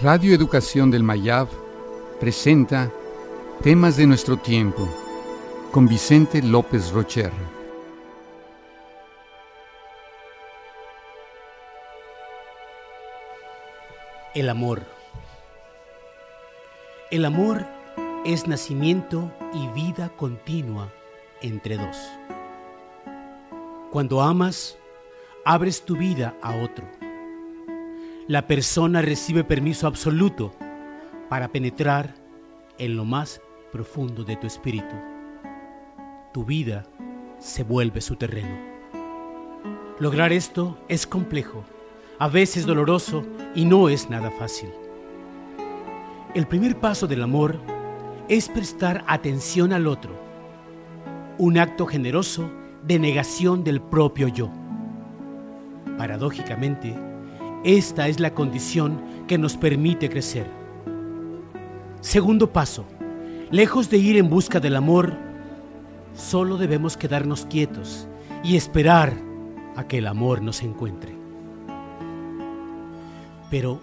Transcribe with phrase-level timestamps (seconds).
[0.00, 1.48] Radio Educación del Mayab
[2.20, 2.88] presenta
[3.64, 4.88] Temas de nuestro tiempo
[5.72, 7.32] con Vicente López Rocher.
[14.36, 14.82] El amor.
[17.10, 17.66] El amor
[18.24, 20.92] es nacimiento y vida continua
[21.42, 21.96] entre dos.
[23.90, 24.78] Cuando amas,
[25.44, 26.97] abres tu vida a otro
[28.28, 30.52] la persona recibe permiso absoluto
[31.30, 32.14] para penetrar
[32.76, 33.40] en lo más
[33.72, 34.94] profundo de tu espíritu.
[36.34, 36.84] Tu vida
[37.38, 38.54] se vuelve su terreno.
[39.98, 41.64] Lograr esto es complejo,
[42.18, 44.68] a veces doloroso y no es nada fácil.
[46.34, 47.58] El primer paso del amor
[48.28, 50.14] es prestar atención al otro,
[51.38, 52.50] un acto generoso
[52.84, 54.50] de negación del propio yo.
[55.96, 57.07] Paradójicamente,
[57.64, 60.46] esta es la condición que nos permite crecer.
[62.00, 62.86] Segundo paso,
[63.50, 65.16] lejos de ir en busca del amor,
[66.14, 68.06] solo debemos quedarnos quietos
[68.44, 69.14] y esperar
[69.76, 71.16] a que el amor nos encuentre.
[73.50, 73.80] Pero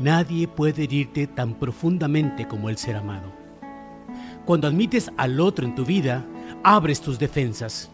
[0.00, 3.30] nadie puede herirte tan profundamente como el ser amado.
[4.44, 6.26] Cuando admites al otro en tu vida,
[6.64, 7.90] abres tus defensas.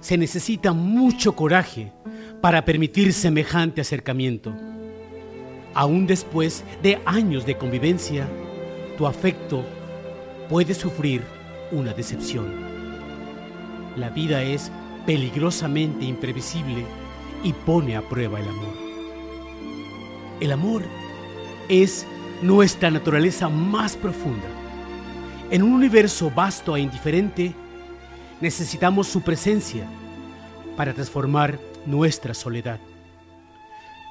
[0.00, 1.92] Se necesita mucho coraje
[2.40, 4.52] para permitir semejante acercamiento.
[5.74, 8.28] Aún después de años de convivencia,
[8.98, 9.64] tu afecto
[10.48, 11.22] puede sufrir
[11.70, 12.52] una decepción.
[13.96, 14.70] La vida es
[15.06, 16.84] peligrosamente imprevisible
[17.42, 18.74] y pone a prueba el amor.
[20.40, 20.82] El amor
[21.68, 22.06] es
[22.42, 24.48] nuestra naturaleza más profunda.
[25.50, 27.54] En un universo vasto e indiferente,
[28.40, 29.86] necesitamos su presencia
[30.76, 32.80] para transformar nuestra soledad.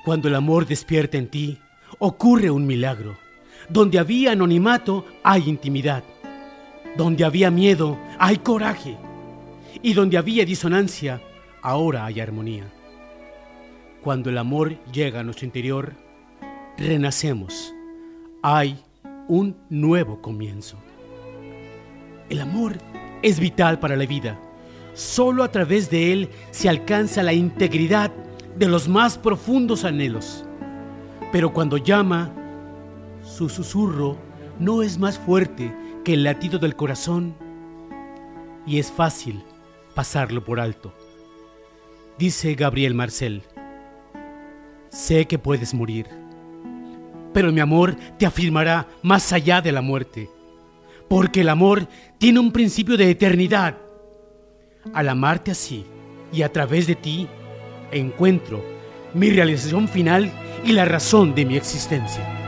[0.03, 1.57] Cuando el amor despierta en ti,
[1.99, 3.17] ocurre un milagro.
[3.69, 6.03] Donde había anonimato, hay intimidad.
[6.97, 8.97] Donde había miedo, hay coraje.
[9.81, 11.21] Y donde había disonancia,
[11.61, 12.65] ahora hay armonía.
[14.01, 15.93] Cuando el amor llega a nuestro interior,
[16.77, 17.73] renacemos.
[18.41, 18.83] Hay
[19.27, 20.77] un nuevo comienzo.
[22.29, 22.77] El amor
[23.21, 24.39] es vital para la vida
[24.93, 28.11] Solo a través de él se alcanza la integridad
[28.57, 30.45] de los más profundos anhelos.
[31.31, 32.33] Pero cuando llama,
[33.23, 34.17] su susurro
[34.59, 37.35] no es más fuerte que el latido del corazón
[38.65, 39.43] y es fácil
[39.95, 40.93] pasarlo por alto.
[42.17, 43.43] Dice Gabriel Marcel,
[44.89, 46.07] sé que puedes morir,
[47.33, 50.29] pero mi amor te afirmará más allá de la muerte,
[51.07, 51.87] porque el amor
[52.17, 53.77] tiene un principio de eternidad
[54.93, 55.85] al amarte así
[56.31, 57.27] y a través de ti,
[57.91, 58.63] encuentro
[59.13, 60.31] mi realización final
[60.63, 62.40] y la razón de mi existencia.